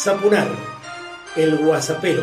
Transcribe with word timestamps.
Zapunar, 0.00 0.46
el 1.34 1.58
guasapero. 1.58 2.22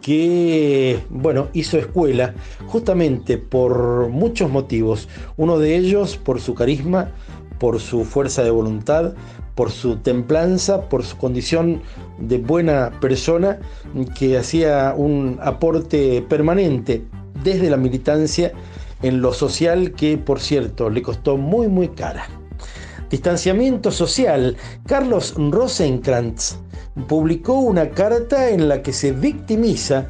que, 0.00 1.00
bueno, 1.10 1.48
hizo 1.52 1.78
escuela 1.78 2.34
justamente 2.66 3.38
por 3.38 4.08
muchos 4.08 4.50
motivos. 4.50 5.08
Uno 5.36 5.58
de 5.58 5.76
ellos 5.76 6.16
por 6.16 6.40
su 6.40 6.54
carisma, 6.54 7.12
por 7.58 7.80
su 7.80 8.04
fuerza 8.04 8.42
de 8.42 8.50
voluntad, 8.50 9.14
por 9.54 9.70
su 9.70 9.96
templanza, 9.96 10.88
por 10.88 11.04
su 11.04 11.16
condición 11.16 11.82
de 12.18 12.38
buena 12.38 12.92
persona 13.00 13.58
que 14.16 14.36
hacía 14.36 14.94
un 14.96 15.38
aporte 15.42 16.22
permanente 16.28 17.04
desde 17.42 17.70
la 17.70 17.76
militancia 17.76 18.52
en 19.02 19.20
lo 19.20 19.32
social 19.32 19.92
que, 19.92 20.16
por 20.18 20.40
cierto, 20.40 20.90
le 20.90 21.02
costó 21.02 21.36
muy, 21.36 21.68
muy 21.68 21.88
cara. 21.88 22.26
Distanciamiento 23.14 23.92
social. 23.92 24.56
Carlos 24.88 25.34
Rosenkrantz 25.38 26.56
publicó 27.06 27.60
una 27.60 27.90
carta 27.90 28.50
en 28.50 28.68
la 28.68 28.82
que 28.82 28.92
se 28.92 29.12
victimiza 29.12 30.08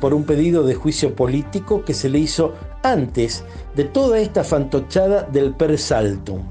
por 0.00 0.14
un 0.14 0.22
pedido 0.22 0.62
de 0.62 0.76
juicio 0.76 1.16
político 1.16 1.84
que 1.84 1.92
se 1.92 2.08
le 2.08 2.20
hizo 2.20 2.54
antes 2.84 3.42
de 3.74 3.82
toda 3.82 4.20
esta 4.20 4.44
fantochada 4.44 5.22
del 5.22 5.56
persaltum. 5.56 6.42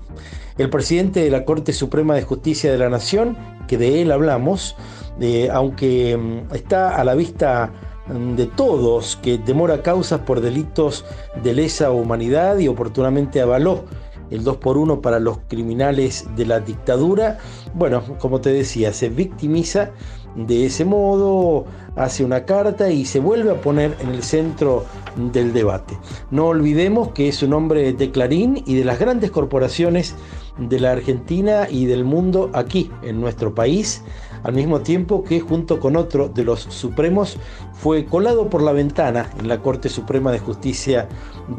El 0.58 0.70
presidente 0.70 1.22
de 1.22 1.32
la 1.32 1.46
Corte 1.46 1.72
Suprema 1.72 2.16
de 2.16 2.24
Justicia 2.24 2.70
de 2.74 2.78
la 2.78 2.90
Nación, 2.90 3.38
que 3.66 3.78
de 3.78 4.02
él 4.02 4.12
hablamos, 4.12 4.76
eh, 5.22 5.48
aunque 5.50 6.18
mm, 6.18 6.54
está 6.56 6.98
a 6.98 7.06
la 7.06 7.16
vista 7.16 7.72
mm, 8.08 8.36
de 8.36 8.48
todos 8.48 9.18
que 9.24 9.38
demora 9.38 9.82
causas 9.82 10.20
por 10.20 10.42
delitos 10.42 11.06
de 11.42 11.54
lesa 11.54 11.92
humanidad 11.92 12.58
y 12.58 12.68
oportunamente 12.68 13.40
avaló 13.40 13.86
el 14.30 14.44
2 14.44 14.58
por 14.58 14.78
1 14.78 15.02
para 15.02 15.20
los 15.20 15.40
criminales 15.48 16.26
de 16.36 16.46
la 16.46 16.60
dictadura, 16.60 17.38
bueno, 17.74 18.04
como 18.20 18.42
te 18.42 18.52
decía, 18.52 18.94
se 18.94 19.10
victimiza 19.10 19.92
de 20.36 20.66
ese 20.66 20.84
modo, 20.84 21.66
hace 21.96 22.24
una 22.24 22.46
carta 22.46 22.90
y 22.90 23.06
se 23.06 23.20
vuelve 23.20 23.52
a 23.52 23.62
poner 23.62 23.96
en 24.02 24.10
el 24.10 24.22
centro 24.22 24.86
del 25.16 25.54
debate. 25.54 25.98
No 26.30 26.48
olvidemos 26.48 27.10
que 27.10 27.30
es 27.30 27.42
un 27.42 27.54
hombre 27.54 27.94
de 27.94 28.12
Clarín 28.12 28.62
y 28.66 28.76
de 28.76 28.84
las 28.84 29.00
grandes 29.00 29.32
corporaciones 29.32 30.16
de 30.58 30.80
la 30.80 30.92
Argentina 30.92 31.68
y 31.70 31.86
del 31.86 32.04
mundo 32.04 32.50
aquí, 32.54 32.92
en 33.04 33.20
nuestro 33.20 33.54
país, 33.54 34.04
al 34.46 34.54
mismo 34.54 34.82
tiempo 34.82 35.24
que 35.24 35.40
junto 35.40 35.80
con 35.80 35.96
otro 35.96 36.30
de 36.30 36.44
los 36.44 36.62
supremos 36.62 37.38
fue 37.74 38.06
colado 38.06 38.48
por 38.48 38.62
la 38.62 38.74
ventana 38.74 39.32
en 39.40 39.48
la 39.48 39.62
Corte 39.62 39.90
Suprema 39.90 40.32
de 40.32 40.38
Justicia 40.38 41.10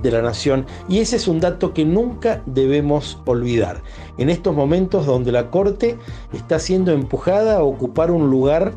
de 0.03 0.11
la 0.13 0.23
Nación 0.23 0.67
y 0.89 1.01
ese 1.01 1.17
es 1.17 1.27
un 1.27 1.41
dato 1.41 1.75
que 1.75 1.85
nunca 1.85 2.43
debemos 2.47 3.19
olvidar. 3.27 3.83
En 4.19 4.31
estos 4.31 4.55
momentos 4.55 5.05
donde 5.05 5.33
la 5.33 5.51
Corte 5.51 5.99
está 6.33 6.61
siendo 6.61 6.93
empujada 6.93 7.57
a 7.57 7.65
ocupar 7.65 8.13
un 8.13 8.31
lugar 8.31 8.73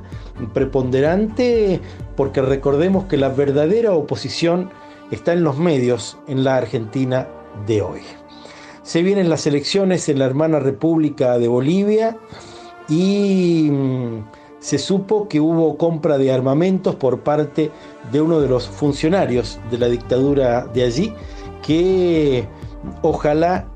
preponderante 0.55 1.79
porque 2.15 2.41
recordemos 2.41 3.05
que 3.05 3.17
la 3.17 3.29
verdadera 3.29 3.93
oposición 3.93 4.71
está 5.11 5.33
en 5.33 5.43
los 5.43 5.59
medios 5.59 6.17
en 6.27 6.43
la 6.43 6.57
Argentina 6.57 7.27
de 7.67 7.83
hoy. 7.83 8.01
Se 8.89 9.03
vienen 9.03 9.29
las 9.29 9.45
elecciones 9.45 10.09
en 10.09 10.17
la 10.17 10.25
hermana 10.25 10.59
República 10.59 11.37
de 11.37 11.47
Bolivia 11.47 12.17
y 12.87 13.69
mm, 13.69 14.23
se 14.59 14.79
supo 14.79 15.27
que 15.27 15.39
hubo 15.39 15.77
compra 15.77 16.17
de 16.17 16.31
armamentos 16.31 16.95
por 16.95 17.19
parte 17.19 17.69
de 18.11 18.19
uno 18.19 18.41
de 18.41 18.47
los 18.47 18.67
funcionarios 18.67 19.59
de 19.69 19.77
la 19.77 19.89
dictadura 19.89 20.65
de 20.65 20.85
allí 20.85 21.13
que 21.61 22.47
ojalá 23.03 23.67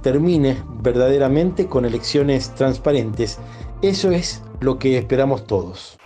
termine 0.00 0.56
verdaderamente 0.80 1.66
con 1.66 1.84
elecciones 1.84 2.54
transparentes. 2.54 3.40
Eso 3.82 4.10
es 4.10 4.42
lo 4.60 4.78
que 4.78 4.96
esperamos 4.96 5.46
todos. 5.46 5.98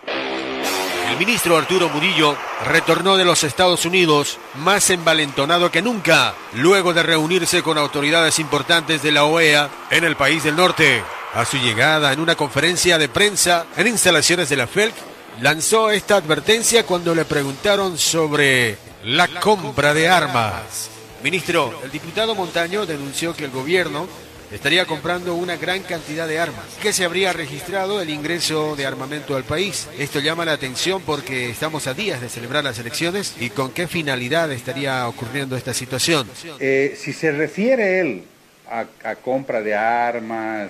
El 1.09 1.17
ministro 1.17 1.57
Arturo 1.57 1.87
Murillo 1.89 2.35
retornó 2.65 3.15
de 3.15 3.23
los 3.23 3.43
Estados 3.45 3.85
Unidos 3.85 4.37
más 4.55 4.89
envalentonado 4.89 5.71
que 5.71 5.81
nunca, 5.81 6.35
luego 6.53 6.93
de 6.93 7.01
reunirse 7.01 7.63
con 7.63 7.77
autoridades 7.77 8.39
importantes 8.39 9.01
de 9.01 9.13
la 9.13 9.23
OEA 9.23 9.69
en 9.89 10.03
el 10.03 10.17
país 10.17 10.43
del 10.43 10.57
norte. 10.57 11.01
A 11.33 11.45
su 11.45 11.57
llegada 11.57 12.11
en 12.11 12.19
una 12.19 12.35
conferencia 12.35 12.97
de 12.97 13.07
prensa 13.07 13.65
en 13.77 13.87
instalaciones 13.87 14.49
de 14.49 14.57
la 14.57 14.67
FELC, 14.67 14.93
lanzó 15.41 15.91
esta 15.91 16.17
advertencia 16.17 16.85
cuando 16.85 17.15
le 17.15 17.23
preguntaron 17.23 17.97
sobre 17.97 18.77
la 19.03 19.27
compra 19.39 19.93
de 19.93 20.09
armas. 20.09 20.89
Ministro, 21.23 21.79
el 21.83 21.91
diputado 21.91 22.35
Montaño 22.35 22.85
denunció 22.85 23.33
que 23.33 23.45
el 23.45 23.51
gobierno 23.51 24.07
estaría 24.51 24.85
comprando 24.85 25.35
una 25.35 25.57
gran 25.57 25.81
cantidad 25.83 26.27
de 26.27 26.39
armas, 26.39 26.65
que 26.81 26.93
se 26.93 27.05
habría 27.05 27.33
registrado 27.33 28.01
el 28.01 28.09
ingreso 28.09 28.75
de 28.75 28.85
armamento 28.85 29.35
al 29.35 29.43
país. 29.43 29.87
Esto 29.97 30.19
llama 30.19 30.45
la 30.45 30.53
atención 30.53 31.01
porque 31.05 31.49
estamos 31.49 31.87
a 31.87 31.93
días 31.93 32.21
de 32.21 32.29
celebrar 32.29 32.63
las 32.63 32.79
elecciones 32.79 33.35
y 33.39 33.49
con 33.49 33.71
qué 33.71 33.87
finalidad 33.87 34.51
estaría 34.51 35.07
ocurriendo 35.07 35.57
esta 35.57 35.73
situación. 35.73 36.27
Eh, 36.59 36.97
si 36.97 37.13
se 37.13 37.31
refiere 37.31 37.99
él 37.99 38.23
a, 38.69 39.15
compra 39.15 39.61
de 39.61 39.75
armas, 39.75 40.69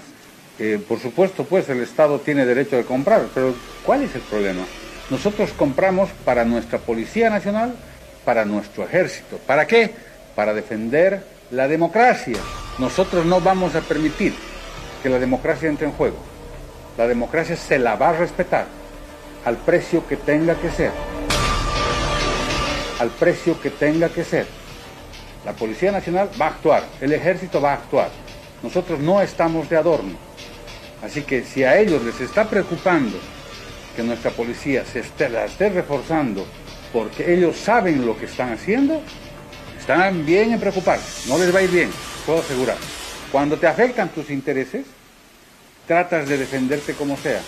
eh, 0.60 0.80
por 0.88 1.00
supuesto, 1.00 1.44
pues 1.44 1.70
el 1.70 1.82
Estado 1.82 2.20
tiene 2.20 2.46
derecho 2.46 2.76
de 2.76 2.84
comprar, 2.84 3.28
pero 3.34 3.56
¿cuál 3.84 4.04
es 4.04 4.16
el 4.16 4.22
problema? 4.22 4.66
Nosotros 5.10 5.52
compramos 5.52 6.10
para 6.26 6.44
nuestra 6.44 6.80
Policía 6.80 7.30
Nacional, 7.30 7.76
para 8.26 8.44
nuestro 8.44 8.84
ejército. 8.84 9.38
¿Para 9.38 9.66
qué? 9.66 9.92
Para 10.36 10.54
defender 10.54 11.24
la 11.52 11.68
democracia. 11.68 12.38
Nosotros 12.80 13.26
no 13.26 13.42
vamos 13.42 13.74
a 13.74 13.82
permitir 13.82 14.36
que 15.02 15.10
la 15.10 15.18
democracia 15.18 15.68
entre 15.68 15.88
en 15.88 15.94
juego. 15.94 16.18
La 16.96 17.08
democracia 17.08 17.56
se 17.56 17.80
la 17.80 17.96
va 17.96 18.10
a 18.10 18.14
respetar 18.14 18.68
al 19.46 19.58
precio 19.58 20.08
que 20.08 20.16
tenga 20.16 20.56
que 20.56 20.70
ser. 20.70 20.92
Al 23.00 23.10
precio 23.10 23.60
que 23.60 23.72
tenga 23.72 24.10
que 24.10 24.24
ser. 24.24 24.46
La 25.44 25.54
Policía 25.54 25.92
Nacional 25.92 26.30
va 26.40 26.48
a 26.48 26.50
actuar, 26.50 26.84
el 27.02 27.14
ejército 27.14 27.62
va 27.62 27.72
a 27.72 27.76
actuar. 27.76 28.10
Nosotros 28.62 29.00
no 29.00 29.22
estamos 29.22 29.70
de 29.70 29.78
adorno. 29.78 30.16
Así 31.04 31.24
que 31.24 31.44
si 31.44 31.64
a 31.64 31.80
ellos 31.80 32.04
les 32.04 32.20
está 32.22 32.48
preocupando 32.48 33.18
que 33.96 34.04
nuestra 34.04 34.30
policía 34.32 34.84
se 34.86 35.00
esté, 35.00 35.30
la 35.30 35.46
esté 35.46 35.70
reforzando 35.70 36.46
porque 36.94 37.34
ellos 37.34 37.58
saben 37.58 38.06
lo 38.06 38.18
que 38.18 38.26
están 38.26 38.52
haciendo, 38.54 39.02
están 39.80 40.26
bien 40.26 40.54
en 40.54 40.60
preocuparse. 40.60 41.28
No 41.28 41.38
les 41.40 41.54
va 41.54 41.60
a 41.60 41.64
ir 41.64 41.72
bien 41.72 41.90
puedo 42.28 42.42
asegurar. 42.42 42.78
Cuando 43.32 43.58
te 43.58 43.68
afectan 43.68 44.10
tus 44.10 44.30
intereses, 44.30 44.86
tratas 45.88 46.28
de 46.28 46.38
defenderte 46.38 46.94
como 46.94 47.18
sea. 47.18 47.42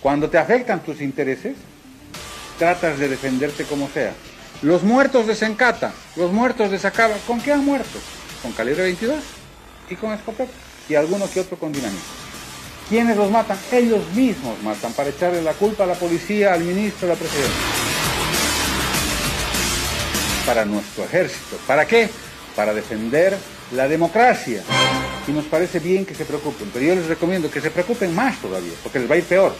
Cuando 0.00 0.30
te 0.30 0.38
afectan 0.38 0.80
tus 0.80 1.00
intereses, 1.00 1.56
tratas 2.58 2.98
de 2.98 3.08
defenderte 3.08 3.64
como 3.64 3.88
sea. 3.88 4.12
Los 4.62 4.84
muertos 4.84 5.26
de 5.26 5.34
Sencata, 5.34 5.92
los 6.14 6.32
muertos 6.32 6.70
de 6.70 6.78
Sacaba, 6.78 7.16
¿con 7.26 7.40
qué 7.40 7.52
han 7.52 7.64
muerto? 7.64 7.98
Con 8.40 8.52
calibre 8.52 8.84
22 8.84 9.18
y 9.90 9.96
con 9.96 10.12
escopeta 10.12 10.52
y 10.88 10.94
alguno 10.94 11.28
que 11.28 11.40
otro 11.40 11.58
con 11.58 11.72
dinamita. 11.72 12.02
¿Quiénes 12.88 13.16
los 13.16 13.30
matan? 13.30 13.58
Ellos 13.72 14.06
mismos 14.14 14.62
matan 14.62 14.92
para 14.92 15.08
echarle 15.08 15.42
la 15.42 15.54
culpa 15.54 15.84
a 15.84 15.86
la 15.88 15.94
policía, 15.94 16.52
al 16.52 16.60
ministro, 16.60 17.08
a 17.08 17.14
la 17.14 17.18
presidenta. 17.18 17.54
Para 20.46 20.64
nuestro 20.64 21.04
ejército. 21.04 21.56
¿Para 21.66 21.86
qué? 21.86 22.08
Para 22.54 22.74
defender 22.74 23.36
la 23.72 23.88
democracia. 23.88 24.62
Y 25.26 25.32
nos 25.32 25.44
parece 25.46 25.78
bien 25.78 26.04
que 26.04 26.14
se 26.14 26.24
preocupen, 26.24 26.70
pero 26.72 26.84
yo 26.84 26.94
les 26.94 27.06
recomiendo 27.06 27.50
que 27.50 27.60
se 27.60 27.70
preocupen 27.70 28.14
más 28.14 28.40
todavía, 28.40 28.72
porque 28.82 28.98
les 28.98 29.10
va 29.10 29.14
a 29.14 29.18
ir 29.18 29.24
peor. 29.24 29.54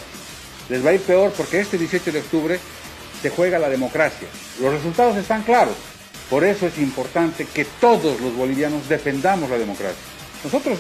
Les 0.69 0.85
va 0.85 0.91
a 0.91 0.95
ir 0.95 1.01
peor 1.01 1.33
porque 1.37 1.61
este 1.61 1.79
18 1.79 2.13
de 2.13 2.19
octubre 2.19 2.61
se 3.21 3.31
juega 3.31 3.59
la 3.59 3.69
democracia. 3.69 4.29
Los 4.61 4.73
resultados 4.73 5.17
están 5.17 5.43
claros. 5.43 5.75
Por 6.31 6.45
eso 6.45 6.67
es 6.67 6.79
importante 6.79 7.47
que 7.47 7.65
todos 7.65 8.21
los 8.21 8.35
bolivianos 8.35 8.89
defendamos 8.89 9.51
la 9.51 9.59
democracia. 9.59 10.03
Nosotros 10.43 10.79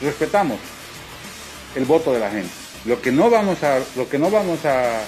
respetamos 0.00 0.58
el 1.74 1.84
voto 1.84 2.12
de 2.12 2.20
la 2.20 2.30
gente. 2.30 2.50
Lo 2.84 3.00
que 3.00 3.12
no 3.12 3.30
vamos 3.30 3.62
a, 3.62 3.80
lo 3.96 4.08
que 4.08 4.18
no 4.18 4.30
vamos 4.30 4.64
a, 4.64 5.00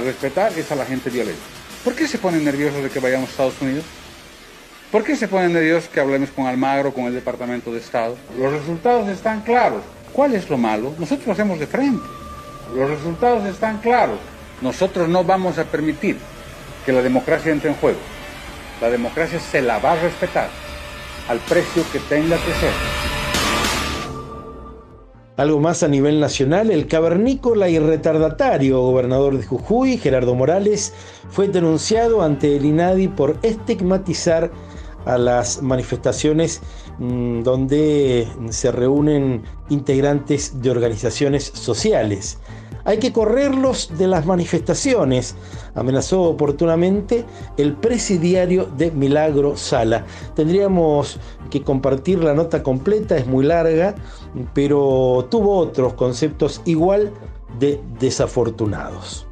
respetar 0.00 0.56
es 0.56 0.70
a 0.70 0.76
la 0.76 0.86
gente 0.86 1.10
violenta. 1.10 1.42
¿Por 1.84 1.94
qué 1.94 2.06
se 2.06 2.18
ponen 2.18 2.44
nerviosos 2.44 2.82
de 2.82 2.90
que 2.90 3.00
vayamos 3.00 3.28
a 3.28 3.32
Estados 3.32 3.60
Unidos? 3.60 3.84
¿Por 4.90 5.04
qué 5.04 5.14
se 5.14 5.28
ponen 5.28 5.52
Dios 5.62 5.86
que 5.86 6.00
hablemos 6.00 6.30
con 6.30 6.46
Almagro, 6.46 6.92
con 6.92 7.04
el 7.04 7.14
Departamento 7.14 7.72
de 7.72 7.78
Estado? 7.78 8.16
Los 8.36 8.52
resultados 8.52 9.08
están 9.08 9.42
claros. 9.42 9.82
¿Cuál 10.12 10.34
es 10.34 10.50
lo 10.50 10.58
malo? 10.58 10.92
Nosotros 10.98 11.28
lo 11.28 11.32
hacemos 11.32 11.60
de 11.60 11.68
frente. 11.68 12.02
Los 12.74 12.90
resultados 12.90 13.46
están 13.46 13.78
claros. 13.78 14.18
Nosotros 14.60 15.08
no 15.08 15.22
vamos 15.22 15.58
a 15.58 15.64
permitir 15.64 16.16
que 16.84 16.92
la 16.92 17.02
democracia 17.02 17.52
entre 17.52 17.70
en 17.70 17.76
juego. 17.76 18.00
La 18.80 18.90
democracia 18.90 19.38
se 19.38 19.62
la 19.62 19.78
va 19.78 19.92
a 19.92 20.00
respetar 20.00 20.48
al 21.28 21.38
precio 21.38 21.84
que 21.92 22.00
tenga 22.00 22.36
que 22.38 22.52
ser. 22.54 22.72
Algo 25.36 25.60
más 25.60 25.84
a 25.84 25.88
nivel 25.88 26.18
nacional, 26.18 26.70
el 26.70 26.88
cavernícola 26.88 27.68
y 27.68 27.78
retardatario 27.78 28.80
gobernador 28.80 29.38
de 29.38 29.46
Jujuy, 29.46 29.96
Gerardo 29.98 30.34
Morales, 30.34 30.92
fue 31.30 31.48
denunciado 31.48 32.22
ante 32.22 32.56
el 32.56 32.64
INADI 32.66 33.08
por 33.08 33.38
estigmatizar 33.42 34.50
a 35.04 35.18
las 35.18 35.62
manifestaciones 35.62 36.60
mm, 36.98 37.42
donde 37.42 38.28
se 38.50 38.72
reúnen 38.72 39.42
integrantes 39.68 40.60
de 40.60 40.70
organizaciones 40.70 41.44
sociales. 41.44 42.38
Hay 42.84 42.98
que 42.98 43.12
correrlos 43.12 43.92
de 43.98 44.08
las 44.08 44.24
manifestaciones, 44.24 45.36
amenazó 45.74 46.22
oportunamente 46.22 47.24
el 47.58 47.74
presidiario 47.74 48.66
de 48.76 48.90
Milagro 48.90 49.56
Sala. 49.56 50.06
Tendríamos 50.34 51.18
que 51.50 51.62
compartir 51.62 52.24
la 52.24 52.34
nota 52.34 52.62
completa, 52.62 53.16
es 53.18 53.26
muy 53.26 53.44
larga, 53.44 53.94
pero 54.54 55.26
tuvo 55.30 55.58
otros 55.58 55.92
conceptos 55.92 56.62
igual 56.64 57.12
de 57.58 57.80
desafortunados. 57.98 59.26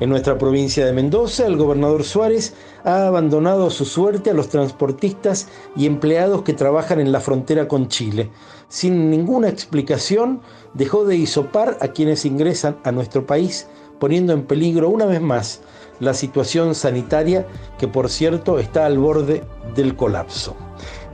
En 0.00 0.10
nuestra 0.10 0.38
provincia 0.38 0.84
de 0.84 0.92
Mendoza, 0.92 1.46
el 1.46 1.56
gobernador 1.56 2.04
Suárez 2.04 2.54
ha 2.84 3.06
abandonado 3.06 3.70
su 3.70 3.84
suerte 3.84 4.30
a 4.30 4.34
los 4.34 4.48
transportistas 4.48 5.48
y 5.74 5.86
empleados 5.86 6.42
que 6.42 6.52
trabajan 6.52 7.00
en 7.00 7.12
la 7.12 7.20
frontera 7.20 7.66
con 7.66 7.88
Chile. 7.88 8.30
Sin 8.68 9.10
ninguna 9.10 9.48
explicación, 9.48 10.42
dejó 10.74 11.04
de 11.04 11.16
hisopar 11.16 11.78
a 11.80 11.88
quienes 11.88 12.24
ingresan 12.24 12.76
a 12.84 12.92
nuestro 12.92 13.26
país, 13.26 13.66
poniendo 13.98 14.32
en 14.32 14.44
peligro 14.44 14.90
una 14.90 15.06
vez 15.06 15.20
más 15.20 15.62
la 16.00 16.12
situación 16.12 16.74
sanitaria 16.74 17.46
que 17.78 17.88
por 17.88 18.10
cierto 18.10 18.58
está 18.58 18.84
al 18.84 18.98
borde 18.98 19.44
del 19.74 19.96
colapso. 19.96 20.54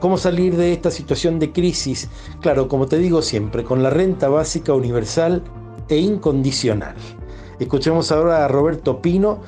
¿Cómo 0.00 0.17
salir 0.17 0.56
de 0.56 0.72
esta 0.72 0.90
situación 0.90 1.38
de 1.38 1.52
crisis? 1.52 2.08
Claro, 2.40 2.69
como 2.69 2.87
te 2.87 2.99
digo 2.99 3.20
siempre, 3.22 3.64
con 3.64 3.82
la 3.82 3.90
renta 3.90 4.28
básica 4.28 4.72
universal 4.72 5.44
e 5.88 5.99
incondicional. 5.99 6.96
Escuchemos 7.60 8.10
ahora 8.10 8.46
a 8.46 8.48
Roberto 8.48 9.02
Pino, 9.02 9.40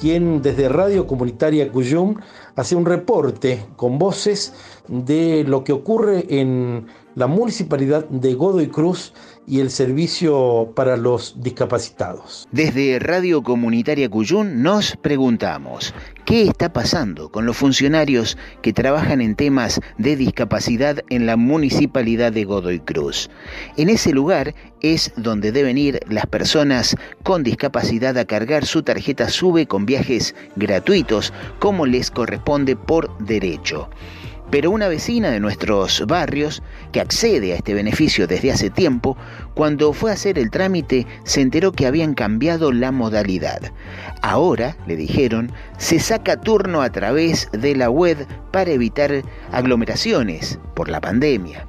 quien 0.00 0.42
desde 0.42 0.68
Radio 0.68 1.06
Comunitaria 1.06 1.70
Cuyum 1.70 2.16
hace 2.56 2.74
un 2.74 2.84
reporte 2.84 3.64
con 3.76 4.00
voces 4.00 4.52
de 4.88 5.44
lo 5.44 5.62
que 5.62 5.72
ocurre 5.72 6.26
en 6.28 6.88
la 7.14 7.28
municipalidad 7.28 8.04
de 8.08 8.34
Godoy 8.34 8.66
Cruz 8.66 9.14
y 9.46 9.60
el 9.60 9.70
servicio 9.70 10.72
para 10.74 10.96
los 10.96 11.42
discapacitados. 11.42 12.48
Desde 12.52 12.98
Radio 12.98 13.42
Comunitaria 13.42 14.08
Cuyún 14.08 14.62
nos 14.62 14.96
preguntamos, 14.96 15.94
¿qué 16.24 16.42
está 16.42 16.72
pasando 16.72 17.30
con 17.30 17.46
los 17.46 17.56
funcionarios 17.56 18.38
que 18.62 18.72
trabajan 18.72 19.20
en 19.20 19.34
temas 19.34 19.80
de 19.98 20.16
discapacidad 20.16 21.00
en 21.10 21.26
la 21.26 21.36
municipalidad 21.36 22.32
de 22.32 22.44
Godoy 22.44 22.80
Cruz? 22.80 23.30
En 23.76 23.88
ese 23.88 24.12
lugar 24.12 24.54
es 24.80 25.12
donde 25.16 25.52
deben 25.52 25.78
ir 25.78 26.00
las 26.08 26.26
personas 26.26 26.96
con 27.22 27.42
discapacidad 27.42 28.16
a 28.18 28.24
cargar 28.24 28.64
su 28.64 28.82
tarjeta 28.82 29.28
SUBE 29.28 29.66
con 29.66 29.86
viajes 29.86 30.34
gratuitos 30.56 31.32
como 31.58 31.86
les 31.86 32.10
corresponde 32.10 32.76
por 32.76 33.16
derecho. 33.18 33.88
Pero 34.52 34.70
una 34.70 34.86
vecina 34.86 35.30
de 35.30 35.40
nuestros 35.40 36.06
barrios, 36.06 36.62
que 36.92 37.00
accede 37.00 37.54
a 37.54 37.56
este 37.56 37.72
beneficio 37.72 38.26
desde 38.26 38.52
hace 38.52 38.68
tiempo, 38.68 39.16
cuando 39.54 39.94
fue 39.94 40.10
a 40.10 40.14
hacer 40.14 40.38
el 40.38 40.50
trámite 40.50 41.06
se 41.24 41.40
enteró 41.40 41.72
que 41.72 41.86
habían 41.86 42.12
cambiado 42.12 42.70
la 42.70 42.92
modalidad. 42.92 43.72
Ahora, 44.20 44.76
le 44.86 44.96
dijeron, 44.96 45.50
se 45.78 45.98
saca 45.98 46.38
turno 46.38 46.82
a 46.82 46.92
través 46.92 47.48
de 47.52 47.74
la 47.74 47.88
web 47.88 48.26
para 48.50 48.70
evitar 48.72 49.22
aglomeraciones 49.52 50.58
por 50.74 50.90
la 50.90 51.00
pandemia. 51.00 51.66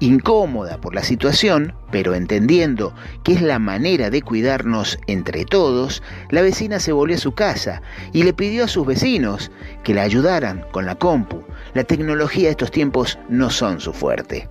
Incómoda 0.00 0.80
por 0.80 0.94
la 0.94 1.02
situación, 1.02 1.74
pero 1.90 2.14
entendiendo 2.14 2.94
que 3.22 3.32
es 3.32 3.42
la 3.42 3.58
manera 3.58 4.10
de 4.10 4.22
cuidarnos 4.22 4.98
entre 5.06 5.44
todos, 5.44 6.02
la 6.30 6.42
vecina 6.42 6.80
se 6.80 6.92
volvió 6.92 7.16
a 7.16 7.20
su 7.20 7.32
casa 7.32 7.82
y 8.12 8.22
le 8.22 8.32
pidió 8.32 8.64
a 8.64 8.68
sus 8.68 8.86
vecinos 8.86 9.50
que 9.82 9.94
la 9.94 10.02
ayudaran 10.02 10.64
con 10.72 10.86
la 10.86 10.94
compu. 10.94 11.42
La 11.74 11.84
tecnología 11.84 12.44
de 12.44 12.50
estos 12.50 12.70
tiempos 12.70 13.18
no 13.28 13.50
son 13.50 13.80
su 13.80 13.92
fuerte. 13.92 14.48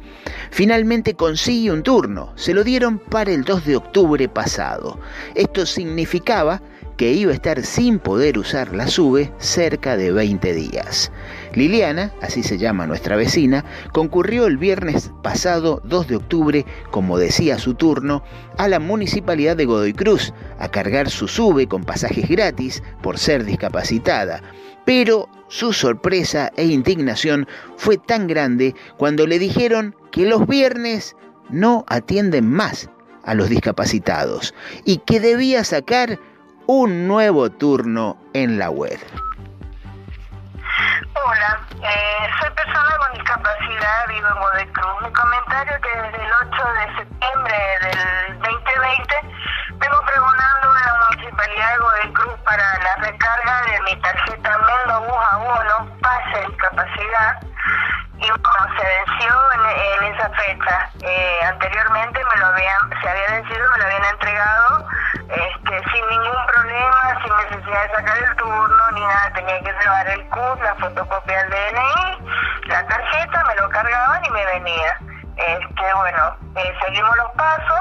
Finalmente 0.52 1.14
consigue 1.14 1.72
un 1.72 1.84
turno, 1.84 2.34
se 2.36 2.54
lo 2.54 2.64
dieron 2.64 3.00
para 3.00 3.32
el 3.32 3.44
2 3.44 3.66
de 3.66 3.76
octubre 3.76 4.28
pasado. 4.30 5.00
Esto 5.36 5.66
significaba 5.66 6.62
que 6.98 7.12
iba 7.12 7.32
a 7.32 7.36
estar 7.36 7.64
sin 7.64 8.00
poder 8.00 8.38
usar 8.38 8.74
la 8.74 8.88
SUBE 8.88 9.32
cerca 9.38 9.98
de 9.98 10.12
20 10.12 10.54
días. 10.54 11.12
Liliana, 11.54 12.14
así 12.22 12.44
se 12.44 12.58
llama 12.58 12.88
nuestra 12.88 13.16
vecina, 13.16 13.66
concurrió 13.92 14.48
el 14.48 14.58
viernes 14.58 15.12
pasado 15.22 15.82
2 15.86 16.08
de 16.08 16.16
octubre, 16.16 16.66
como 16.92 17.18
decía 17.18 17.58
su 17.60 17.76
turno, 17.76 18.24
a 18.58 18.68
la 18.68 18.80
municipalidad 18.80 19.56
de 19.56 19.66
Godoy 19.66 19.94
Cruz 19.94 20.34
a 20.60 20.70
cargar 20.70 21.10
su 21.10 21.28
SUBE 21.28 21.68
con 21.68 21.84
pasajes 21.84 22.28
gratis 22.30 22.84
por 23.02 23.18
ser 23.18 23.44
discapacitada. 23.46 24.42
Pero 24.86 25.30
su 25.48 25.72
sorpresa 25.72 26.52
e 26.58 26.66
indignación 26.66 27.48
fue 27.78 27.98
tan 27.98 28.28
grande 28.28 28.76
cuando 28.98 29.28
le 29.28 29.40
dijeron 29.40 29.96
que 30.12 30.26
los 30.26 30.48
viernes 30.48 31.16
no 31.50 31.86
atienden 31.88 32.50
más 32.50 32.90
a 33.24 33.34
los 33.34 33.50
discapacitados 33.50 34.54
y 34.86 34.98
que 34.98 35.20
debía 35.20 35.64
sacar 35.64 36.20
un 36.68 37.08
nuevo 37.08 37.50
turno 37.50 38.18
en 38.34 38.58
la 38.58 38.70
web. 38.70 38.98
Hola, 41.14 41.60
eh, 41.82 42.30
soy 42.40 42.50
persona 42.52 42.98
con 42.98 43.14
discapacidad, 43.14 44.08
vivo 44.08 44.28
en 44.28 44.40
Godoy 44.40 44.68
Cruz. 44.68 45.02
Mi 45.04 45.12
comentario 45.12 45.74
que 45.82 46.02
desde 46.02 46.24
el 46.24 46.32
8 46.32 46.64
de 46.74 46.96
septiembre 46.98 47.56
del 47.82 48.40
2020 48.40 49.16
vengo 49.74 50.02
pregonando 50.06 50.72
a 50.72 50.80
la 50.80 51.06
Municipalidad 51.10 51.72
de 51.72 51.78
Godoy 51.80 52.14
Cruz 52.14 52.40
para 52.46 52.64
la 52.80 52.96
recarga 52.96 53.62
de 53.64 53.82
mi 53.82 54.02
tarjeta 54.02 54.58
Mendo 54.58 55.02
Bus 55.02 55.24
Abono, 55.32 56.00
pase 56.02 56.48
discapacidad, 56.48 57.42
y 58.18 58.30
bueno, 58.30 58.76
se 58.78 58.86
venció 58.86 59.36
en, 59.52 60.14
esa 60.14 60.30
fecha. 60.30 60.83
Este, 75.70 75.94
bueno, 75.94 76.36
eh, 76.56 76.74
seguimos 76.86 77.16
los 77.16 77.32
pasos, 77.32 77.80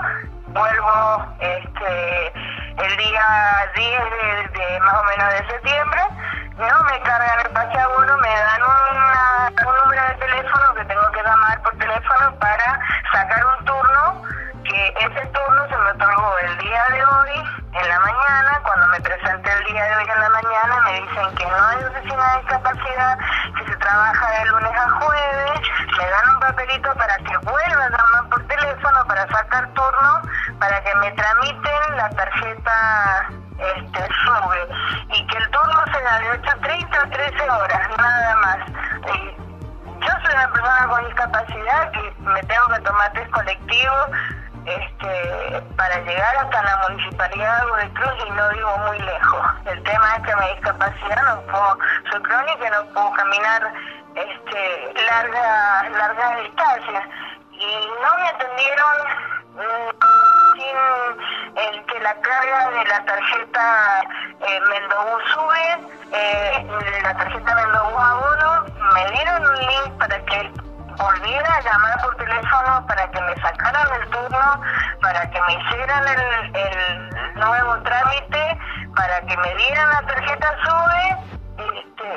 vuelvo 0.49 1.27
este, 1.41 2.27
el 2.79 2.97
día 2.97 3.71
10 3.75 4.53
de, 4.53 4.81
más 4.81 4.95
o 4.95 5.05
menos 5.05 5.33
de 5.33 5.47
septiembre, 5.49 6.01
no 6.59 6.85
me 6.85 7.01
cargan 7.01 7.41
el 7.41 7.51
pase 7.51 7.79
abono, 7.79 8.19
me 8.19 8.29
dan 8.29 8.63
un 8.63 9.75
número 9.85 10.03
de 10.09 10.15
teléfono 10.15 10.75
que 10.75 10.85
tengo 10.85 11.11
que 11.11 11.23
llamar 11.23 11.63
por 11.63 11.77
teléfono 11.79 12.35
para 12.39 12.81
sacar 13.13 13.45
un 13.47 13.65
turno 13.65 14.23
que 14.65 14.95
ese 15.01 15.27
turno 15.27 15.69
se 15.69 15.77
me 15.77 15.91
otorgó 15.91 16.39
el 16.39 16.59
día 16.59 16.85
de 16.91 17.05
hoy, 17.05 17.45
en 17.73 17.89
la 17.89 17.99
mañana, 17.99 18.61
cuando 18.63 18.87
me 18.89 19.01
presenté 19.01 19.51
el 19.51 19.65
día 19.65 19.85
de 19.85 19.97
hoy 19.97 20.05
en 20.15 20.21
la 20.21 20.29
mañana, 20.29 20.81
me 20.85 21.01
dicen 21.01 21.35
que 21.35 21.47
no 21.47 21.67
hay 21.67 21.85
oficina 21.85 22.33
de 22.33 22.39
discapacidad, 22.39 23.19
trabaja 23.83 24.31
de 24.31 24.45
lunes 24.47 24.73
a 24.73 24.91
jueves, 24.91 25.61
me 25.99 26.11
dan 26.11 26.29
un 26.35 26.41
papelito 26.41 26.95
para 26.95 27.17
que 27.19 27.37
vuelva 27.39 27.85
a 27.85 27.91
llamar 27.91 28.29
por 28.31 28.47
teléfono 28.47 29.05
para 29.07 29.27
sacar 29.29 29.69
turno, 29.75 30.23
para 30.59 30.83
que 30.83 30.95
me 30.97 31.11
tramiten 31.13 31.97
la 31.97 32.09
tarjeta 32.11 33.29
este, 33.59 34.09
sube, 34.25 34.69
y 35.09 35.27
que 35.27 35.37
el 35.37 35.51
turno 35.51 35.85
sea 35.93 36.19
de 36.21 36.43
8.30 36.43 36.97
a 36.97 37.11
13 37.11 37.51
horas, 37.51 37.91
nada 37.99 38.37
más. 38.37 38.59
yo 40.01 40.13
soy 40.23 40.35
una 40.35 40.53
persona 40.53 40.87
con 40.89 41.05
discapacidad 41.07 41.91
que 41.93 42.15
me 42.21 42.43
tengo 42.45 42.67
que 42.69 42.81
tomar 42.81 43.13
test 43.13 43.31
colectivo, 43.31 43.95
este, 44.65 45.61
para 45.77 45.99
llegar 46.01 46.37
hasta 46.37 46.63
la 46.63 46.89
municipalidad 46.89 47.63
de 47.81 47.91
Cruz 47.95 48.13
y 48.27 48.31
no 48.31 48.49
vivo 48.51 48.79
muy 48.87 48.99
lejos. 49.01 49.41
El 49.65 49.83
tema 49.83 50.15
es 50.17 50.23
que 50.23 50.37
mi 50.37 50.47
discapacidad 50.55 51.23
no 51.25 51.41
puedo, 51.43 51.79
crónica, 52.21 52.71
no 52.71 52.85
puedo 52.93 53.13
caminar 53.13 53.73
este, 54.15 55.03
larga, 55.07 55.89
largas 55.91 56.43
distancias 56.43 57.05
y 57.53 57.91
no 58.03 58.17
me 58.19 58.29
atendieron 58.29 58.97
mm, 59.55 60.13
sin 60.55 61.85
que 61.87 62.01
la 62.01 62.15
carga 62.21 62.71
de 62.71 62.85
la 62.85 63.05
tarjeta 63.05 64.03
eh, 64.41 64.61
sube, 65.33 65.79
eh, 66.13 66.67
la 67.03 67.17
tarjeta 67.17 67.55
Mendobús 67.55 68.03
abono, 68.03 68.65
me 68.95 69.11
dieron 69.13 69.47
un 69.47 69.59
link 69.59 69.99
para 69.99 70.25
que 70.25 70.53
volviera 70.97 71.55
a 71.55 71.61
llamar 71.61 72.01
por 72.03 72.17
teléfono 72.17 72.87
para 72.87 73.11
que 73.11 73.21
me 73.21 73.35
sacaran 73.41 73.89
el 74.01 74.11
turno, 74.11 74.61
para 75.01 75.31
que 75.31 75.41
me 75.43 75.55
hicieran 75.55 76.05
el, 76.09 77.11
nuevo 77.35 77.77
trámite, 77.83 78.59
para 78.95 79.21
que 79.23 79.37
me 79.37 79.55
dieran 79.57 79.89
la 79.89 80.03
tarjeta 80.03 80.55
SUBE. 80.65 81.03
este, 81.13 81.42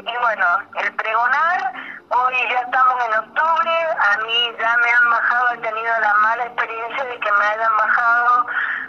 y 0.05 0.17
bueno, 0.17 0.45
el 0.75 0.93
pregonar, 0.95 1.73
hoy 2.09 2.35
ya 2.49 2.59
estamos 2.59 2.95
en 3.05 3.19
octubre, 3.19 3.71
a 3.99 4.17
mí 4.23 4.51
ya 4.59 4.77
me 4.77 4.91
han 4.91 5.09
bajado, 5.09 5.51
he 5.53 5.57
tenido 5.57 5.99
la 5.99 6.13
mala 6.15 6.45
experiencia 6.45 7.03
de 7.05 7.19
que 7.19 7.31
me 7.31 7.45
hayan 7.45 7.77
bajado 7.77 8.45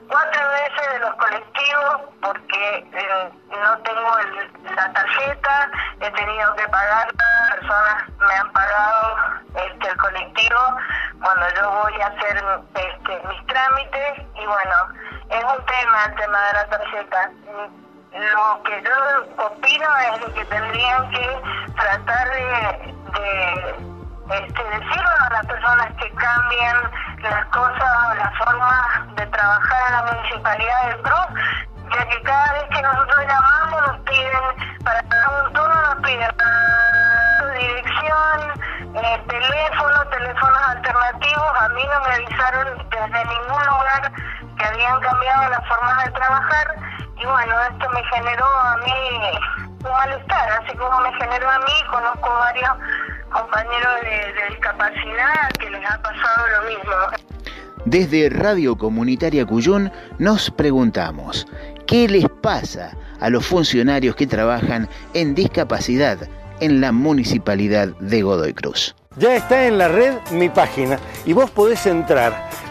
cuatro 0.08 0.49
veces 0.50 0.92
de 0.92 0.99
los 0.99 1.14
colectivos 1.14 2.00
porque 2.20 2.87
eh, 2.92 3.32
no 3.49 3.78
tengo 3.78 4.18
la 4.75 4.92
tarjeta, 4.92 5.70
he 6.00 6.11
tenido 6.11 6.54
que 6.54 6.68
pagar, 6.68 7.08
personas 7.50 8.04
me 8.18 8.35
han 8.35 8.52
pagado 8.52 9.16
este, 9.54 9.88
el 9.88 9.96
colectivo 9.96 10.61
cuando 11.23 11.49
yo 11.54 11.70
voy 11.70 12.00
a 12.02 12.06
hacer 12.08 12.44
este, 12.75 13.28
mis 13.28 13.46
trámites 13.46 14.18
y 14.35 14.46
bueno, 14.46 14.75
es 15.30 15.44
un 15.44 15.64
tema 15.64 16.04
el 16.04 16.14
tema 16.16 16.40
de 16.40 16.52
la 16.52 16.66
tarjeta 16.68 17.30
lo 18.16 18.62
que 18.62 18.82
yo 18.82 19.44
opino 19.44 19.87
es 19.99 20.32
que 20.32 20.44
tendrían 20.46 21.11
que 21.11 21.42
tratar 21.76 22.30
de, 22.30 22.94
este, 24.30 24.64
decirle 24.64 25.11
a 25.20 25.30
las 25.30 25.46
personas 25.46 25.88
que 25.99 26.11
cambien 26.12 26.76
las 27.23 27.46
cosas, 27.46 28.16
la 28.16 28.32
forma 28.38 29.06
de 29.16 29.26
trabajar 29.26 29.82
en 29.88 29.92
la 29.92 30.12
municipalidad 30.12 30.88
del 30.88 31.02
Cruz, 31.02 31.26
ya 31.94 32.08
que 32.08 32.23
cada 32.23 32.52
vez 32.54 32.64
que 32.70 32.82
nosotros 32.82 33.26
llamamos 33.26 33.87
nos 33.88 34.00
piden, 34.00 34.85
para 34.85 35.00
un 35.02 35.52
turno 35.52 35.82
nos 35.82 35.96
piden 35.96 36.30
dirección, 37.58 38.96
eh, 38.96 39.25
teléfono, 39.28 40.06
teléfonos 40.08 40.68
alternativos, 40.68 41.52
a 41.61 41.68
mí 41.70 41.82
no 41.85 42.00
me 42.00 42.14
avisaron 42.14 42.88
desde 42.88 43.25
ningún 43.25 43.66
lugar 43.66 44.12
que 44.58 44.64
habían 44.64 45.00
cambiado 45.00 45.50
las 45.50 45.68
formas 45.68 46.04
de 46.04 46.11
trabajar 46.12 46.76
y 47.18 47.25
bueno, 47.25 47.54
esto 47.70 47.88
me 47.90 48.04
generó 48.04 48.44
a 48.44 48.76
mí 48.78 49.68
un 49.85 49.90
malestar, 49.90 50.62
así 50.62 50.76
como 50.76 51.00
me 51.00 51.12
generó 51.14 51.50
a 51.50 51.58
mí, 51.61 51.73
conozco 51.90 52.28
varios 52.28 52.70
compañeros 53.30 53.92
de, 54.02 54.46
discapacidad 54.50 55.50
que 55.58 55.70
les 55.70 55.90
ha 55.90 56.00
pasado 56.02 56.46
lo 56.49 56.68
mismo. 56.68 56.92
Desde 57.85 58.28
Radio 58.30 58.76
Comunitaria 58.76 59.46
Cuyún 59.46 59.92
nos 60.18 60.50
preguntamos, 60.50 61.46
¿qué 61.87 62.08
les 62.08 62.28
pasa 62.42 62.96
a 63.20 63.30
los 63.30 63.46
funcionarios 63.46 64.16
que 64.16 64.26
trabajan 64.26 64.88
en 65.14 65.35
discapacidad 65.35 66.18
en 66.61 66.80
la 66.80 66.92
municipalidad 66.92 67.88
de 68.00 68.23
Godoy 68.23 68.54
Cruz? 68.54 68.94
Ya 69.18 69.37
está 69.37 69.64
en 69.64 69.78
la 69.78 69.88
red 69.88 70.14
mi 70.30 70.50
página 70.50 70.99
y 71.25 71.32
vos 71.32 71.50
podés 71.50 71.87
entrar, 71.87 72.50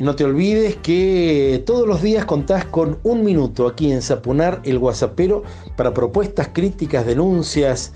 No 0.00 0.14
te 0.14 0.24
olvides 0.24 0.76
que 0.76 1.60
todos 1.66 1.88
los 1.88 2.02
días 2.02 2.24
contás 2.24 2.64
con 2.64 3.00
un 3.02 3.24
minuto 3.24 3.66
aquí 3.66 3.90
en 3.90 4.00
Sapunar, 4.00 4.60
el 4.62 4.78
Guasapero, 4.78 5.42
para 5.76 5.92
propuestas, 5.92 6.50
críticas, 6.52 7.04
denuncias, 7.04 7.92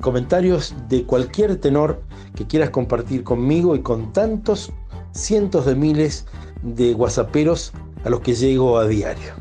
comentarios 0.00 0.76
de 0.88 1.02
cualquier 1.02 1.56
tenor 1.56 2.02
que 2.36 2.46
quieras 2.46 2.70
compartir 2.70 3.24
conmigo 3.24 3.74
y 3.74 3.80
con 3.80 4.12
tantos 4.12 4.72
cientos 5.10 5.66
de 5.66 5.74
miles 5.74 6.24
de 6.62 6.92
guasaperos 6.92 7.72
a 8.04 8.10
los 8.10 8.20
que 8.20 8.34
llego 8.34 8.78
a 8.78 8.86
diario. 8.86 9.32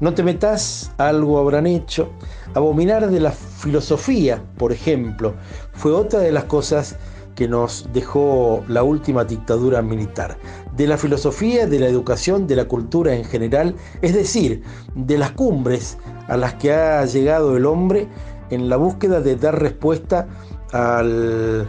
No 0.00 0.12
te 0.12 0.24
metas, 0.24 0.90
algo 0.98 1.38
habrán 1.38 1.68
hecho. 1.68 2.10
Abominar 2.54 3.08
de 3.08 3.20
la 3.20 3.30
filosofía, 3.30 4.42
por 4.58 4.72
ejemplo, 4.72 5.34
fue 5.72 5.92
otra 5.92 6.18
de 6.18 6.32
las 6.32 6.44
cosas 6.44 6.96
que 7.34 7.48
nos 7.48 7.88
dejó 7.92 8.64
la 8.68 8.82
última 8.82 9.24
dictadura 9.24 9.82
militar, 9.82 10.36
de 10.76 10.86
la 10.86 10.96
filosofía, 10.96 11.66
de 11.66 11.78
la 11.78 11.86
educación, 11.86 12.46
de 12.46 12.56
la 12.56 12.66
cultura 12.66 13.14
en 13.14 13.24
general, 13.24 13.76
es 14.02 14.14
decir, 14.14 14.62
de 14.94 15.18
las 15.18 15.32
cumbres 15.32 15.98
a 16.28 16.36
las 16.36 16.54
que 16.54 16.72
ha 16.72 17.04
llegado 17.04 17.56
el 17.56 17.66
hombre 17.66 18.08
en 18.50 18.68
la 18.68 18.76
búsqueda 18.76 19.20
de 19.20 19.36
dar 19.36 19.60
respuesta 19.60 20.26
al 20.72 21.66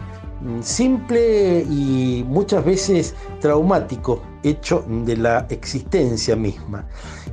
simple 0.60 1.62
y 1.62 2.24
muchas 2.28 2.64
veces 2.64 3.14
traumático 3.40 4.22
hecho 4.42 4.84
de 5.04 5.16
la 5.16 5.46
existencia 5.50 6.36
misma. 6.36 6.86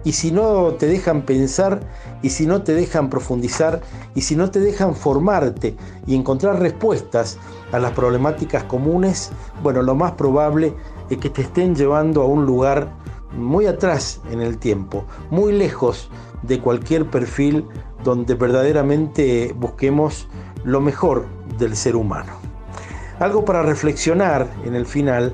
Y 0.04 0.14
si 0.14 0.32
no 0.32 0.74
te 0.74 0.88
dejan 0.88 1.22
pensar, 1.22 1.80
y 2.22 2.30
si 2.30 2.46
no 2.46 2.64
te 2.64 2.74
dejan 2.74 3.10
profundizar, 3.10 3.82
y 4.16 4.22
si 4.22 4.36
no 4.36 4.52
te 4.52 4.60
dejan 4.60 4.96
formarte 4.96 5.76
y 6.06 6.16
encontrar 6.16 6.60
respuestas 6.60 7.38
a 7.72 7.80
las 7.80 7.92
problemáticas 7.92 8.64
comunes, 8.66 9.32
bueno, 9.62 9.82
lo 9.82 9.96
más 9.96 10.14
probable 10.14 10.74
que 11.18 11.30
te 11.30 11.42
estén 11.42 11.76
llevando 11.76 12.22
a 12.22 12.26
un 12.26 12.46
lugar 12.46 12.92
muy 13.38 13.66
atrás 13.66 14.22
en 14.32 14.42
el 14.42 14.58
tiempo, 14.58 15.06
muy 15.30 15.54
lejos 15.54 16.10
de 16.44 16.60
cualquier 16.60 17.10
perfil 17.10 17.66
donde 18.04 18.36
verdaderamente 18.36 19.54
busquemos 19.58 20.28
lo 20.64 20.82
mejor 20.82 21.26
del 21.58 21.76
ser 21.76 21.96
humano. 21.96 22.34
Algo 23.20 23.46
para 23.46 23.64
reflexionar 23.64 24.50
en 24.66 24.76
el 24.76 24.86
final, 24.86 25.34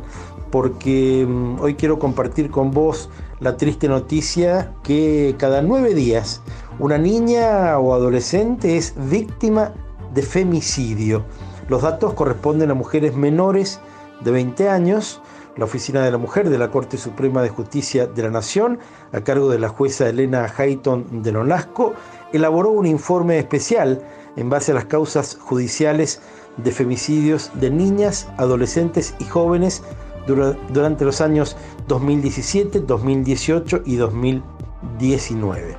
porque 0.51 1.25
mm, 1.27 1.59
hoy 1.59 1.75
quiero 1.75 2.00
compartir 2.00 2.50
con 2.50 2.71
vos 2.71 3.09
la 3.39 3.57
triste 3.57 3.88
noticia 3.88 4.74
que 4.83 5.36
cada 5.38 5.62
nueve 5.62 5.93
días 5.93 6.41
una 6.79 6.98
niña 6.98 7.77
o 7.77 7.93
adolescente 7.93 8.77
es 8.77 8.93
víctima 9.09 9.74
de 10.13 10.21
femicidio. 10.21 11.25
Los 11.67 11.81
datos 11.81 12.13
corresponden 12.13 12.71
a 12.71 12.74
mujeres 12.74 13.15
menores 13.15 13.79
de 14.21 14.31
20 14.31 14.69
años. 14.69 15.21
La 15.58 15.65
Oficina 15.65 16.03
de 16.03 16.12
la 16.12 16.18
Mujer 16.18 16.50
de 16.50 16.58
la 16.58 16.72
Corte 16.72 16.98
Suprema 16.98 17.41
de 17.41 17.50
Justicia 17.50 18.08
de 18.08 18.24
la 18.24 18.29
Nación, 18.29 18.79
a 19.12 19.22
cargo 19.22 19.50
de 19.50 19.60
la 19.60 19.70
jueza 19.70 20.08
Elena 20.08 20.51
Hayton 20.58 21.22
de 21.22 21.32
Nolasco, 21.32 21.94
elaboró 22.32 22.70
un 22.70 22.86
informe 22.86 23.39
especial 23.39 24.01
en 24.36 24.50
base 24.50 24.72
a 24.72 24.75
las 24.75 24.86
causas 24.86 25.38
judiciales 25.39 26.22
de 26.58 26.72
femicidios 26.72 27.51
de 27.56 27.70
niñas, 27.70 28.27
adolescentes 28.38 29.15
y 29.20 29.25
jóvenes 29.25 29.84
durante 30.27 31.06
los 31.06 31.22
años 31.22 31.58
2017, 31.88 32.82
2018 32.82 33.82
y 33.86 33.96
2019. 33.96 35.75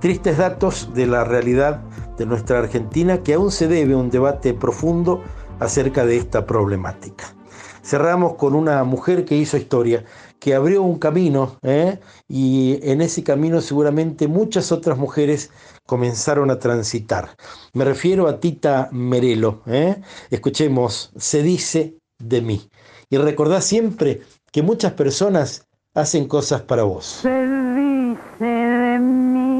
Tristes 0.00 0.38
datos 0.38 0.90
de 0.94 1.06
la 1.06 1.24
realidad 1.24 1.82
de 2.16 2.26
nuestra 2.26 2.58
Argentina 2.58 3.22
que 3.22 3.34
aún 3.34 3.50
se 3.50 3.68
debe 3.68 3.94
un 3.94 4.10
debate 4.10 4.54
profundo 4.54 5.22
acerca 5.60 6.04
de 6.04 6.16
esta 6.16 6.46
problemática. 6.46 7.34
Cerramos 7.82 8.36
con 8.36 8.54
una 8.54 8.84
mujer 8.84 9.24
que 9.24 9.36
hizo 9.36 9.56
historia, 9.56 10.04
que 10.38 10.54
abrió 10.54 10.82
un 10.82 10.98
camino 10.98 11.58
¿eh? 11.62 11.98
y 12.28 12.78
en 12.82 13.00
ese 13.00 13.22
camino 13.22 13.60
seguramente 13.60 14.28
muchas 14.28 14.72
otras 14.72 14.98
mujeres 14.98 15.50
comenzaron 15.86 16.50
a 16.50 16.58
transitar. 16.58 17.30
Me 17.72 17.84
refiero 17.84 18.28
a 18.28 18.38
Tita 18.40 18.88
Merelo. 18.92 19.62
¿eh? 19.66 20.00
Escuchemos, 20.30 21.12
se 21.16 21.42
dice 21.42 21.96
de 22.18 22.40
mí. 22.40 22.68
Y 23.10 23.18
recordá 23.18 23.60
siempre 23.60 24.22
que 24.50 24.62
muchas 24.62 24.92
personas 24.92 25.66
hacen 25.94 26.28
cosas 26.28 26.62
para 26.62 26.84
vos. 26.84 27.20
Se 27.22 27.28
dice 27.28 28.44
de 28.44 28.98
mí. 28.98 29.52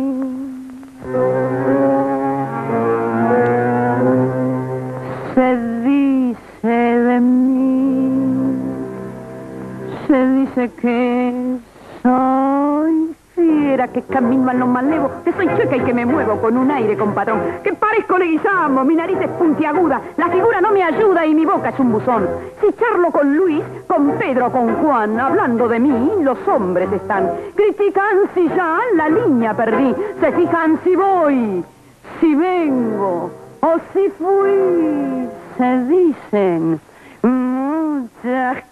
Dice 10.55 10.71
que 10.81 11.59
soy 12.03 13.15
fiera, 13.35 13.89
que 13.89 14.03
camino 14.03 14.51
a 14.51 14.55
lo 14.55 14.67
malevo, 14.67 15.11
que 15.25 15.33
soy 15.33 15.47
chueca 15.47 15.77
y 15.77 15.81
que 15.81 15.95
me 15.95 16.05
muevo 16.05 16.41
con 16.41 16.59
un 16.59 16.71
aire 16.71 16.97
compadrón, 16.97 17.41
que 17.63 17.73
parezco 17.73 18.19
leguizamo, 18.19 18.85
mi 18.85 18.95
nariz 18.95 19.19
es 19.21 19.31
puntiaguda, 19.31 20.01
la 20.17 20.29
figura 20.29 20.61
no 20.61 20.73
me 20.73 20.83
ayuda 20.83 21.25
y 21.25 21.35
mi 21.35 21.47
boca 21.47 21.71
es 21.71 21.79
un 21.79 21.93
buzón. 21.93 22.29
Si 22.61 22.71
charlo 22.75 23.11
con 23.11 23.35
Luis, 23.35 23.63
con 23.87 24.13
Pedro, 24.19 24.53
con 24.53 24.75
Juan, 24.77 25.19
hablando 25.19 25.69
de 25.69 25.81
mí, 25.81 26.11
los 26.21 26.37
hombres 26.47 26.93
están. 26.93 27.31
Critican 27.55 28.19
si 28.35 28.49
ya 28.49 28.79
la 28.95 29.09
línea 29.09 29.55
perdí, 29.55 29.95
se 30.21 30.33
fijan 30.33 30.79
si 30.85 30.95
voy, 30.97 31.65
si 32.21 32.35
vengo 32.35 33.31
o 33.61 33.75
si 33.95 34.09
fui, 34.19 35.29
se 35.57 35.85
dicen 35.87 36.81
muchas 37.23 38.72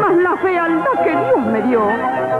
más 0.00 0.16
la 0.16 0.36
fealdad 0.36 1.04
que 1.04 1.10
Dios 1.10 1.46
me 1.52 1.62
dio. 1.62 1.82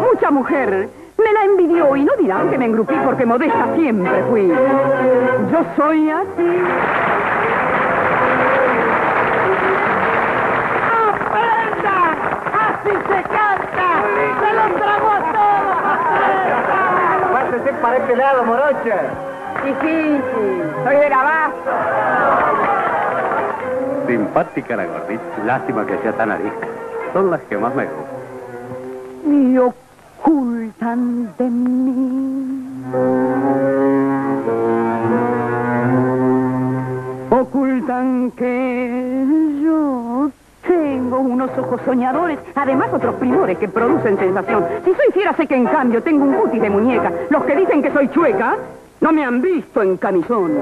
Mucha 0.01 0.31
mujer 0.31 0.89
me 1.19 1.33
la 1.33 1.45
envidió 1.45 1.97
y 1.97 2.05
no 2.05 2.13
dirán 2.19 2.51
que 2.51 2.59
me 2.59 2.65
engrupí 2.67 2.95
porque 3.05 3.27
modesta 3.27 3.67
siempre 3.77 4.25
fui. 4.31 4.49
Yo 4.49 5.65
soy 5.77 6.11
así. 6.11 6.63
¡Aprenda! 11.11 11.97
¡Así 12.69 12.91
se 12.91 13.23
canta! 13.23 13.89
¡Se 14.41 14.51
los 14.55 14.71
tragó 14.81 15.11
a 15.11 15.21
todos! 15.33 15.77
Pásese 17.33 17.73
para 17.83 17.97
este 17.97 18.17
lado, 18.17 18.45
morocha. 18.45 18.97
Difícil, 19.65 20.23
soy 20.85 20.97
del 20.97 21.13
abasto. 21.13 21.71
Simpática 24.07 24.77
la 24.77 24.87
gordita. 24.87 25.23
Lástima 25.45 25.85
que 25.87 25.99
sea 25.99 26.13
tan 26.13 26.31
arisca. 26.31 26.67
Son 27.13 27.31
las 27.31 27.41
que 27.43 27.59
más 27.59 27.75
me 27.75 27.85
gustan. 27.85 28.21
Y 29.27 29.59
ocultan 29.59 31.35
de 31.37 31.51
mí. 31.51 32.41
Ocultan 37.31 38.31
que 38.33 39.25
yo 39.63 40.31
tengo 40.67 41.19
unos 41.19 41.51
ojos 41.59 41.81
soñadores, 41.85 42.39
además 42.55 42.89
otros 42.93 43.15
primores 43.17 43.59
que 43.59 43.69
producen 43.69 44.19
sensación. 44.19 44.65
Si 44.85 44.93
soy 44.95 45.13
fiera 45.13 45.35
sé 45.35 45.47
que 45.47 45.57
en 45.57 45.67
cambio 45.67 46.03
tengo 46.03 46.25
un 46.25 46.35
cutis 46.35 46.63
de 46.63 46.71
muñeca. 46.71 47.13
Los 47.31 47.45
que 47.45 47.57
dicen 47.57 47.83
que 47.83 47.93
soy 47.93 48.09
chueca 48.11 48.57
no 49.01 49.13
me 49.13 49.25
han 49.25 49.41
visto 49.41 49.83
en 49.83 49.97
camisón. 49.97 50.53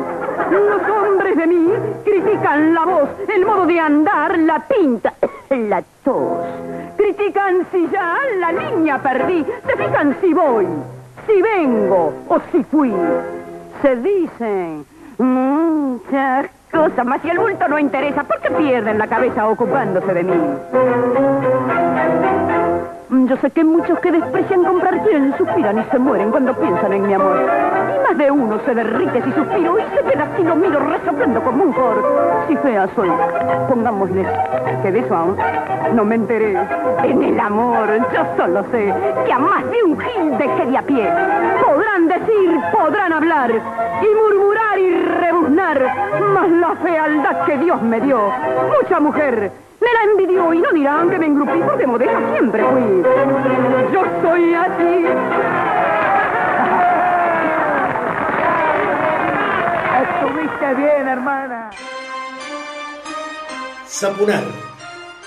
Los 0.51 0.83
hombres 0.89 1.37
de 1.37 1.47
mí 1.47 1.69
critican 2.05 2.73
la 2.73 2.85
voz, 2.85 3.09
el 3.35 3.45
modo 3.45 3.67
de 3.67 3.81
andar, 3.81 4.39
la 4.39 4.61
pinta, 4.61 5.13
la 5.51 5.83
tos. 6.05 6.39
Critican 6.97 7.67
si 7.71 7.89
ya 7.91 8.17
la 8.39 8.53
línea 8.53 8.99
perdí, 8.99 9.45
se 9.67 9.77
fijan 9.77 10.17
si 10.21 10.35
voy, 10.35 10.67
si 11.27 11.43
vengo 11.43 12.13
o 12.29 12.39
si 12.53 12.63
fui. 12.65 12.93
Se 13.83 13.97
dicen 13.97 14.85
muchas 15.19 16.47
cosas, 16.71 17.07
mas 17.07 17.23
si 17.23 17.31
el 17.31 17.39
bulto 17.39 17.69
no 17.69 17.79
interesa, 17.79 18.25
¿por 18.25 18.41
qué 18.41 18.51
pierden 18.51 18.99
la 18.99 19.07
cabeza 19.07 19.49
ocupándose 19.49 20.13
de 20.13 20.23
mí? 20.25 20.41
Yo 23.11 23.39
sé 23.39 23.51
que 23.51 23.65
muchos 23.65 23.99
que 24.01 24.13
desprecian 24.13 24.65
comprar 24.65 25.03
quieren, 25.03 25.35
suspiran 25.39 25.79
y 25.79 25.85
se 25.91 25.99
mueren 25.99 26.31
cuando 26.31 26.53
piensan 26.55 26.93
en 26.93 27.07
mi 27.07 27.15
amor. 27.15 27.39
Y 27.41 28.07
más 28.07 28.19
de 28.19 28.31
uno 28.31 28.61
se 28.67 28.75
derrite 28.75 29.23
si 29.23 29.33
suspiro 29.33 29.79
y 29.79 29.83
se 29.97 30.03
queda 30.05 30.25
así 30.25 30.43
lo 30.43 30.55
miro 30.55 30.79
resoplando 30.79 31.43
como 31.43 31.65
un 31.65 31.73
cor. 31.73 32.45
Si 32.49 32.57
fea 32.59 32.87
soy, 32.95 33.11
pongámosle 33.67 34.27
que 34.83 34.93
de 34.93 34.99
eso 34.99 35.17
aún 35.17 35.39
no 35.95 36.05
me 36.05 36.17
enteré. 36.17 36.55
En 37.03 37.23
el 37.23 37.41
amor 37.41 37.89
yo 38.13 38.27
solo 38.37 38.63
sé 38.71 38.93
que 39.25 39.33
a 39.33 39.39
más 39.39 39.65
de 39.71 39.83
un 39.85 39.99
gil 39.99 40.37
dejé 40.37 40.67
de 40.67 40.77
a 40.77 40.83
pie. 40.83 41.11
Podrán 41.65 42.09
decir, 42.09 42.61
podrán 42.71 43.15
hablar 43.15 43.51
y 43.51 44.15
murmurar 44.15 44.79
y 44.79 44.95
rebuznar, 44.95 45.81
más 46.35 46.51
la 46.51 46.77
fealdad 46.77 47.47
que 47.47 47.57
Dios 47.57 47.81
me 47.81 48.03
dio. 48.03 48.31
Mucha 48.83 49.01
mujer 49.01 49.51
me 49.81 49.93
la 49.93 50.03
envidió 50.11 50.53
y 50.55 50.59
no 50.59 50.71
dirán 50.73 51.11
que 51.11 51.19
me 51.19 51.27
engrupí 51.27 51.61
porque 51.67 51.87
modesta 51.87 52.19
siempre 52.33 52.65
fui. 52.65 53.03
Yo 53.93 54.03
soy 54.23 54.55
así. 54.55 55.07
Estuviste 60.03 60.75
bien, 60.75 61.09
hermana. 61.09 61.71
Zapunar, 63.87 64.45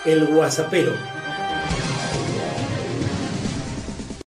el 0.05 0.27
guasapero. 0.27 0.91